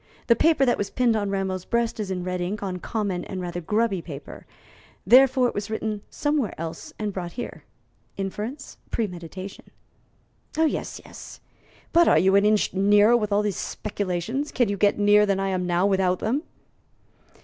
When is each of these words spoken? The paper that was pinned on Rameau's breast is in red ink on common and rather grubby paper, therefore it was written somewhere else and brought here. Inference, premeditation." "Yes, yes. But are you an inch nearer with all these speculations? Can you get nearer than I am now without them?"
The 0.25 0.35
paper 0.35 0.65
that 0.65 0.79
was 0.79 0.89
pinned 0.89 1.15
on 1.15 1.29
Rameau's 1.29 1.63
breast 1.63 1.99
is 1.99 2.09
in 2.09 2.23
red 2.23 2.41
ink 2.41 2.63
on 2.63 2.79
common 2.79 3.23
and 3.25 3.39
rather 3.39 3.61
grubby 3.61 4.01
paper, 4.01 4.47
therefore 5.05 5.47
it 5.47 5.53
was 5.53 5.69
written 5.69 6.01
somewhere 6.09 6.55
else 6.59 6.91
and 6.97 7.13
brought 7.13 7.33
here. 7.33 7.65
Inference, 8.17 8.77
premeditation." 8.89 9.65
"Yes, 10.57 10.99
yes. 11.05 11.39
But 11.93 12.07
are 12.07 12.17
you 12.17 12.35
an 12.35 12.45
inch 12.45 12.73
nearer 12.73 13.15
with 13.15 13.31
all 13.31 13.43
these 13.43 13.57
speculations? 13.57 14.51
Can 14.51 14.69
you 14.69 14.75
get 14.75 14.97
nearer 14.97 15.27
than 15.27 15.39
I 15.39 15.49
am 15.49 15.67
now 15.67 15.85
without 15.85 16.17
them?" 16.17 16.41